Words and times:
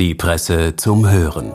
Die 0.00 0.16
Presse 0.16 0.74
zum 0.74 1.08
Hören. 1.08 1.52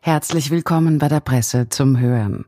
Herzlich 0.00 0.50
willkommen 0.50 0.96
bei 0.96 1.08
der 1.08 1.20
Presse 1.20 1.68
zum 1.68 2.00
Hören. 2.00 2.46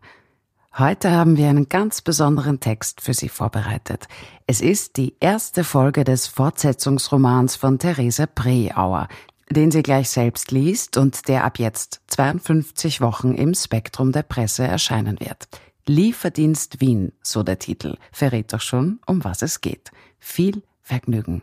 Heute 0.78 1.10
haben 1.10 1.36
wir 1.36 1.50
einen 1.50 1.68
ganz 1.68 2.00
besonderen 2.00 2.60
Text 2.60 3.02
für 3.02 3.12
Sie 3.12 3.28
vorbereitet. 3.28 4.08
Es 4.46 4.62
ist 4.62 4.96
die 4.96 5.16
erste 5.20 5.64
Folge 5.64 6.04
des 6.04 6.28
Fortsetzungsromans 6.28 7.56
von 7.56 7.78
Therese 7.78 8.26
Preauer, 8.26 9.08
den 9.50 9.70
sie 9.70 9.82
gleich 9.82 10.08
selbst 10.08 10.50
liest 10.50 10.96
und 10.96 11.28
der 11.28 11.44
ab 11.44 11.58
jetzt 11.58 12.00
52 12.06 13.02
Wochen 13.02 13.34
im 13.34 13.52
Spektrum 13.52 14.12
der 14.12 14.22
Presse 14.22 14.66
erscheinen 14.66 15.20
wird. 15.20 15.46
Lieferdienst 15.86 16.80
Wien, 16.80 17.12
so 17.22 17.42
der 17.42 17.58
Titel, 17.58 17.98
verrät 18.10 18.54
doch 18.54 18.62
schon, 18.62 19.00
um 19.06 19.22
was 19.22 19.42
es 19.42 19.60
geht. 19.60 19.90
Viel 20.18 20.62
Vergnügen. 20.80 21.42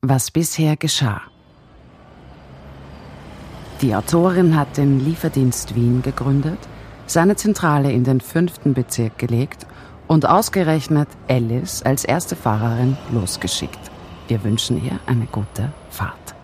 Was 0.00 0.30
bisher 0.30 0.76
geschah. 0.76 1.22
Die 3.82 3.96
Autorin 3.96 4.54
hat 4.54 4.76
den 4.76 5.00
Lieferdienst 5.00 5.74
Wien 5.74 6.02
gegründet, 6.02 6.60
seine 7.06 7.34
Zentrale 7.34 7.90
in 7.90 8.04
den 8.04 8.20
fünften 8.20 8.74
Bezirk 8.74 9.18
gelegt 9.18 9.67
und 10.08 10.26
ausgerechnet 10.26 11.08
Alice 11.28 11.82
als 11.82 12.04
erste 12.04 12.34
Fahrerin 12.34 12.96
losgeschickt. 13.12 13.78
Wir 14.26 14.42
wünschen 14.42 14.84
ihr 14.84 14.98
eine 15.06 15.26
gute 15.26 15.72
Fahrt. 15.90 16.34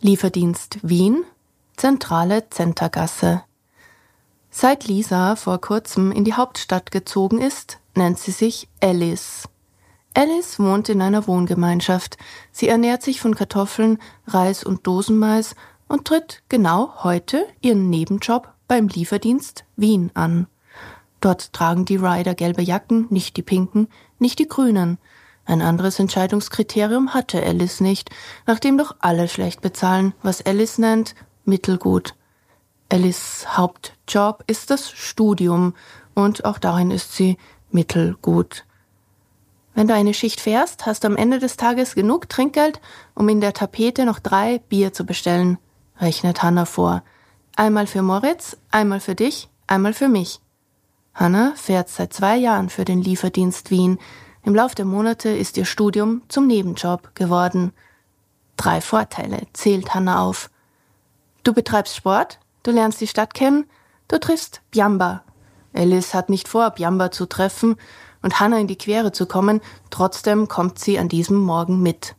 Lieferdienst 0.00 0.78
Wien, 0.82 1.24
Zentrale 1.76 2.48
Zentergasse. 2.50 3.42
Seit 4.50 4.86
Lisa 4.86 5.36
vor 5.36 5.60
kurzem 5.60 6.12
in 6.12 6.24
die 6.24 6.34
Hauptstadt 6.34 6.90
gezogen 6.90 7.40
ist, 7.40 7.78
nennt 7.94 8.18
sie 8.18 8.30
sich 8.30 8.68
Alice. 8.80 9.48
Alice 10.14 10.58
wohnt 10.58 10.88
in 10.88 11.02
einer 11.02 11.26
Wohngemeinschaft. 11.26 12.16
Sie 12.50 12.68
ernährt 12.68 13.02
sich 13.02 13.20
von 13.20 13.34
Kartoffeln, 13.34 13.98
Reis 14.26 14.64
und 14.64 14.86
Dosenmais 14.86 15.54
und 15.86 16.06
tritt 16.06 16.42
genau 16.48 17.04
heute 17.04 17.46
ihren 17.60 17.90
Nebenjob 17.90 18.52
beim 18.68 18.88
Lieferdienst 18.88 19.64
Wien 19.76 20.10
an. 20.14 20.46
Dort 21.20 21.52
tragen 21.52 21.84
die 21.84 21.96
Rider 21.96 22.34
gelbe 22.34 22.62
Jacken, 22.62 23.06
nicht 23.10 23.36
die 23.36 23.42
pinken, 23.42 23.88
nicht 24.18 24.38
die 24.38 24.46
grünen. 24.46 24.98
Ein 25.44 25.62
anderes 25.62 25.98
Entscheidungskriterium 25.98 27.14
hatte 27.14 27.42
Alice 27.42 27.80
nicht, 27.80 28.10
nachdem 28.46 28.78
doch 28.78 28.94
alle 29.00 29.26
schlecht 29.28 29.62
bezahlen, 29.62 30.12
was 30.22 30.44
Alice 30.44 30.78
nennt 30.78 31.14
Mittelgut. 31.44 32.14
Alice 32.90 33.46
Hauptjob 33.56 34.44
ist 34.46 34.70
das 34.70 34.90
Studium 34.90 35.74
und 36.14 36.44
auch 36.44 36.58
darin 36.58 36.90
ist 36.90 37.14
sie 37.14 37.38
mittelgut. 37.70 38.64
Wenn 39.74 39.88
du 39.88 39.94
eine 39.94 40.14
Schicht 40.14 40.40
fährst, 40.40 40.86
hast 40.86 41.04
du 41.04 41.08
am 41.08 41.16
Ende 41.16 41.38
des 41.38 41.56
Tages 41.56 41.94
genug 41.94 42.28
Trinkgeld, 42.28 42.80
um 43.14 43.28
in 43.28 43.40
der 43.40 43.54
Tapete 43.54 44.04
noch 44.04 44.18
drei 44.18 44.58
Bier 44.68 44.92
zu 44.92 45.06
bestellen, 45.06 45.58
rechnet 46.00 46.42
Hanna 46.42 46.64
vor. 46.64 47.02
Einmal 47.58 47.88
für 47.88 48.02
Moritz, 48.02 48.56
einmal 48.70 49.00
für 49.00 49.16
dich, 49.16 49.48
einmal 49.66 49.92
für 49.92 50.06
mich. 50.06 50.38
Hanna 51.12 51.54
fährt 51.56 51.88
seit 51.88 52.12
zwei 52.12 52.36
Jahren 52.36 52.68
für 52.68 52.84
den 52.84 53.02
Lieferdienst 53.02 53.72
Wien. 53.72 53.98
Im 54.44 54.54
Lauf 54.54 54.76
der 54.76 54.84
Monate 54.84 55.30
ist 55.30 55.56
ihr 55.56 55.64
Studium 55.64 56.22
zum 56.28 56.46
Nebenjob 56.46 57.16
geworden. 57.16 57.72
Drei 58.56 58.80
Vorteile 58.80 59.48
zählt 59.54 59.92
Hanna 59.92 60.22
auf. 60.22 60.50
Du 61.42 61.52
betreibst 61.52 61.96
Sport, 61.96 62.38
du 62.62 62.70
lernst 62.70 63.00
die 63.00 63.08
Stadt 63.08 63.34
kennen, 63.34 63.64
du 64.06 64.20
triffst 64.20 64.60
Biamba. 64.70 65.24
Alice 65.74 66.14
hat 66.14 66.30
nicht 66.30 66.46
vor, 66.46 66.70
Biamba 66.70 67.10
zu 67.10 67.26
treffen, 67.26 67.74
und 68.22 68.38
Hannah 68.38 68.60
in 68.60 68.68
die 68.68 68.78
Quere 68.78 69.10
zu 69.10 69.26
kommen, 69.26 69.60
trotzdem 69.90 70.46
kommt 70.46 70.78
sie 70.78 70.96
an 70.96 71.08
diesem 71.08 71.38
Morgen 71.38 71.82
mit. 71.82 72.14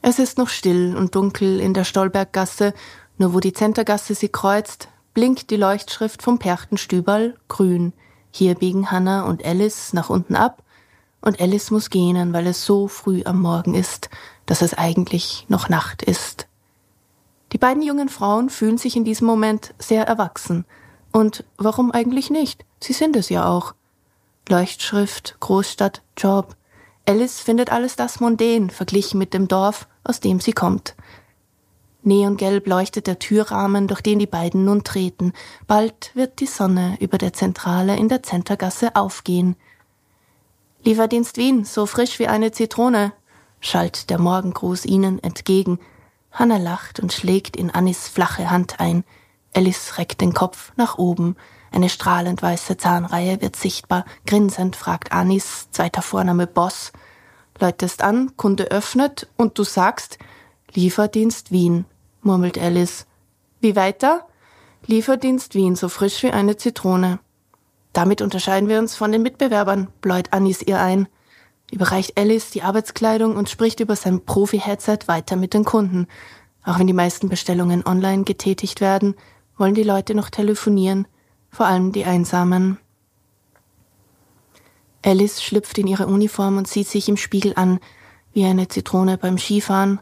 Es 0.00 0.18
ist 0.18 0.36
noch 0.36 0.50
still 0.50 0.94
und 0.96 1.14
dunkel 1.14 1.60
in 1.60 1.72
der 1.72 1.84
Stolberggasse, 1.84 2.74
nur 3.18 3.34
wo 3.34 3.40
die 3.40 3.52
Zentergasse 3.52 4.14
sie 4.14 4.28
kreuzt, 4.28 4.88
blinkt 5.14 5.50
die 5.50 5.56
Leuchtschrift 5.56 6.22
vom 6.22 6.38
Perchtenstüberl 6.38 7.36
grün. 7.48 7.92
Hier 8.30 8.54
biegen 8.56 8.90
Hannah 8.90 9.22
und 9.22 9.44
Alice 9.44 9.92
nach 9.92 10.10
unten 10.10 10.34
ab, 10.34 10.62
und 11.24 11.40
Alice 11.40 11.70
muss 11.70 11.88
gähnen, 11.88 12.34
weil 12.34 12.46
es 12.46 12.66
so 12.66 12.86
früh 12.86 13.22
am 13.24 13.40
Morgen 13.40 13.74
ist, 13.74 14.10
dass 14.44 14.60
es 14.60 14.74
eigentlich 14.74 15.46
noch 15.48 15.70
Nacht 15.70 16.02
ist. 16.02 16.46
Die 17.52 17.58
beiden 17.58 17.82
jungen 17.82 18.10
Frauen 18.10 18.50
fühlen 18.50 18.76
sich 18.76 18.94
in 18.94 19.04
diesem 19.04 19.26
Moment 19.26 19.74
sehr 19.78 20.06
erwachsen. 20.06 20.66
Und 21.12 21.44
warum 21.56 21.92
eigentlich 21.92 22.28
nicht? 22.28 22.66
Sie 22.78 22.92
sind 22.92 23.16
es 23.16 23.30
ja 23.30 23.48
auch. 23.48 23.74
Leuchtschrift, 24.50 25.36
Großstadt, 25.40 26.02
Job. 26.18 26.56
Alice 27.06 27.40
findet 27.40 27.72
alles 27.72 27.96
das 27.96 28.20
mundän 28.20 28.68
verglichen 28.68 29.18
mit 29.18 29.32
dem 29.32 29.48
Dorf, 29.48 29.88
aus 30.02 30.20
dem 30.20 30.40
sie 30.40 30.52
kommt. 30.52 30.94
Neongelb 32.06 32.66
leuchtet 32.66 33.06
der 33.06 33.18
Türrahmen, 33.18 33.88
durch 33.88 34.00
den 34.00 34.18
die 34.18 34.26
beiden 34.26 34.64
nun 34.64 34.84
treten. 34.84 35.32
Bald 35.66 36.10
wird 36.14 36.40
die 36.40 36.46
Sonne 36.46 36.96
über 37.00 37.18
der 37.18 37.32
Zentrale 37.32 37.96
in 37.96 38.08
der 38.08 38.22
Zentergasse 38.22 38.94
aufgehen. 38.94 39.56
Lieferdienst 40.82 41.38
Wien, 41.38 41.64
so 41.64 41.86
frisch 41.86 42.18
wie 42.18 42.28
eine 42.28 42.52
Zitrone, 42.52 43.12
schallt 43.60 44.10
der 44.10 44.18
Morgengruß 44.18 44.84
ihnen 44.84 45.22
entgegen. 45.22 45.78
Hanna 46.30 46.58
lacht 46.58 47.00
und 47.00 47.12
schlägt 47.12 47.56
in 47.56 47.70
Annis 47.70 48.08
flache 48.08 48.50
Hand 48.50 48.80
ein. 48.80 49.04
Alice 49.54 49.96
reckt 49.96 50.20
den 50.20 50.34
Kopf 50.34 50.72
nach 50.76 50.98
oben. 50.98 51.36
Eine 51.72 51.88
strahlend 51.88 52.42
weiße 52.42 52.76
Zahnreihe 52.76 53.40
wird 53.40 53.56
sichtbar. 53.56 54.04
Grinsend 54.26 54.76
fragt 54.76 55.12
Anis, 55.12 55.68
zweiter 55.70 56.02
Vorname 56.02 56.46
Boss. 56.46 56.92
Läutest 57.58 58.02
an, 58.02 58.36
Kunde 58.36 58.64
öffnet 58.64 59.28
und 59.36 59.58
du 59.58 59.64
sagst, 59.64 60.18
Lieferdienst 60.72 61.52
Wien, 61.52 61.86
murmelt 62.24 62.58
Alice. 62.58 63.06
Wie 63.60 63.76
weiter? 63.76 64.26
Lieferdienst 64.86 65.54
Wien, 65.54 65.76
so 65.76 65.88
frisch 65.88 66.22
wie 66.22 66.30
eine 66.30 66.56
Zitrone. 66.56 67.18
Damit 67.92 68.20
unterscheiden 68.22 68.68
wir 68.68 68.78
uns 68.78 68.94
von 68.94 69.12
den 69.12 69.22
Mitbewerbern, 69.22 69.88
bläut 70.00 70.32
Anis 70.32 70.62
ihr 70.62 70.80
ein. 70.80 71.08
Überreicht 71.70 72.18
Alice 72.18 72.50
die 72.50 72.62
Arbeitskleidung 72.62 73.36
und 73.36 73.48
spricht 73.48 73.80
über 73.80 73.96
sein 73.96 74.24
Profi-Headset 74.24 74.98
weiter 75.06 75.36
mit 75.36 75.54
den 75.54 75.64
Kunden. 75.64 76.06
Auch 76.64 76.78
wenn 76.78 76.86
die 76.86 76.92
meisten 76.92 77.28
Bestellungen 77.28 77.86
online 77.86 78.24
getätigt 78.24 78.80
werden, 78.80 79.14
wollen 79.56 79.74
die 79.74 79.82
Leute 79.82 80.14
noch 80.14 80.30
telefonieren 80.30 81.06
vor 81.54 81.66
allem 81.66 81.92
die 81.92 82.04
Einsamen. 82.04 82.78
Alice 85.02 85.42
schlüpft 85.42 85.78
in 85.78 85.86
ihre 85.86 86.06
Uniform 86.06 86.58
und 86.58 86.66
sieht 86.66 86.88
sich 86.88 87.08
im 87.08 87.16
Spiegel 87.16 87.52
an, 87.54 87.78
wie 88.32 88.44
eine 88.44 88.66
Zitrone 88.66 89.18
beim 89.18 89.38
Skifahren. 89.38 90.00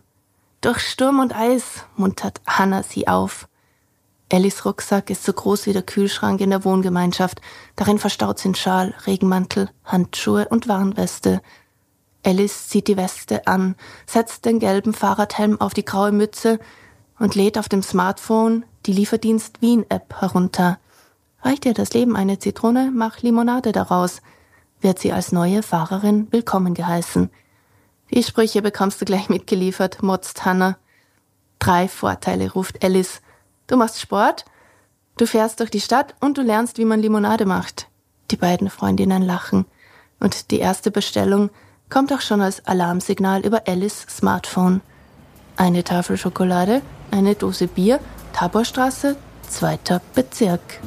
Durch 0.63 0.79
Sturm 0.79 1.19
und 1.19 1.35
Eis 1.35 1.85
muntert 1.97 2.41
Hannah 2.47 2.85
sie 2.85 3.09
auf. 3.09 3.49
Alice 4.33 4.65
Rucksack 4.65 5.11
ist 5.11 5.25
so 5.25 5.33
groß 5.33 5.67
wie 5.67 5.73
der 5.73 5.83
Kühlschrank 5.83 6.41
in 6.41 6.51
der 6.51 6.65
Wohngemeinschaft. 6.65 7.41
Darin 7.75 7.99
verstaut 7.99 8.39
sind 8.39 8.57
Schal, 8.57 8.95
Regenmantel, 9.05 9.71
Handschuhe 9.85 10.47
und 10.49 10.69
Warnweste. 10.69 11.43
Alice 12.25 12.69
zieht 12.69 12.87
die 12.87 12.97
Weste 12.97 13.49
an, 13.49 13.75
setzt 14.07 14.45
den 14.45 14.61
gelben 14.61 14.95
Fahrradhelm 14.95 15.61
auf 15.61 15.75
die 15.75 15.85
graue 15.85 16.13
Mütze 16.13 16.61
und 17.19 17.35
lädt 17.35 17.59
auf 17.59 17.69
dem 17.69 17.83
Smartphone 17.83 18.65
die 18.87 18.93
Lieferdienst 18.93 19.63
Wien 19.63 19.85
App 19.89 20.15
herunter. 20.21 20.79
Reicht 21.43 21.65
dir 21.65 21.75
das 21.75 21.93
Leben 21.93 22.15
eine 22.15 22.39
Zitrone, 22.39 22.93
mach 22.95 23.21
Limonade 23.21 23.73
daraus, 23.73 24.23
wird 24.81 25.01
sie 25.01 25.13
als 25.13 25.33
neue 25.33 25.65
Fahrerin 25.65 26.29
willkommen 26.31 26.75
geheißen. 26.75 27.31
Die 28.15 28.23
Sprüche 28.23 28.61
bekommst 28.61 29.01
du 29.01 29.07
gleich 29.07 29.31
mitgeliefert, 29.31 30.03
motzt 30.03 30.45
Hannah. 30.45 30.77
Drei 31.59 31.89
Vorteile, 31.89 32.53
ruft 32.53 32.85
Alice. 32.85 33.23
Du 33.67 33.77
machst 33.77 34.01
Sport, 34.01 34.45
du 35.17 35.27
fährst 35.27 35.61
durch 35.61 35.71
die 35.71 35.81
Stadt 35.81 36.15
und 36.21 36.37
du 36.37 36.43
lernst, 36.43 36.77
wie 36.77 36.85
man 36.85 37.01
Limonade 37.01 37.47
macht. 37.47 37.89
Die 38.31 38.37
beiden 38.37 38.69
Freundinnen 38.69 39.23
lachen. 39.23 39.65
Und 40.21 40.51
die 40.51 40.59
erste 40.59 40.91
Bestellung 40.91 41.51
kommt 41.89 42.13
auch 42.13 42.21
schon 42.21 42.43
als 42.43 42.67
Alarmsignal 42.67 43.47
über 43.47 43.67
Alice 43.67 44.07
Smartphone. 44.11 44.83
Eine 45.57 45.83
Tafel 45.83 46.19
Schokolade, 46.19 46.83
eine 47.11 47.35
Dose 47.35 47.67
Bier, 47.67 47.99
Taborstraße, 48.35 49.17
zweiter 49.49 50.03
Bezirk. 50.15 50.81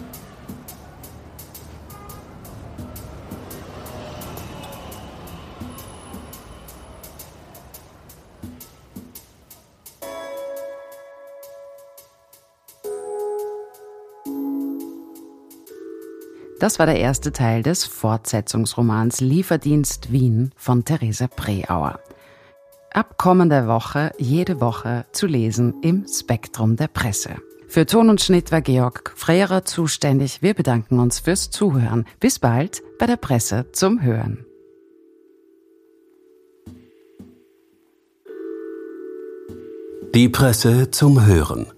Das 16.66 16.80
war 16.80 16.88
der 16.88 16.98
erste 16.98 17.32
Teil 17.32 17.62
des 17.62 17.86
Fortsetzungsromans 17.86 19.22
Lieferdienst 19.22 20.12
Wien 20.12 20.50
von 20.56 20.84
Therese 20.84 21.28
Preauer. 21.28 22.00
Ab 22.92 23.20
kommender 23.20 23.68
Woche 23.68 24.12
jede 24.18 24.60
Woche 24.62 25.06
zu 25.12 25.28
lesen 25.28 25.76
im 25.84 26.08
Spektrum 26.08 26.76
der 26.76 26.88
Presse. 26.88 27.36
Für 27.68 27.86
Ton 27.86 28.10
und 28.10 28.20
Schnitt 28.20 28.52
war 28.52 28.62
Georg 28.62 29.14
Freierer 29.16 29.64
zuständig. 29.64 30.42
Wir 30.42 30.56
bedanken 30.56 30.98
uns 30.98 31.20
fürs 31.20 31.52
Zuhören. 31.52 32.06
Bis 32.20 32.40
bald 32.40 32.82
bei 32.98 33.06
der 33.06 33.18
Presse 33.18 33.68
zum 33.72 34.02
Hören. 34.02 34.44
Die 40.16 40.30
Presse 40.30 40.90
zum 40.90 41.28
Hören. 41.28 41.75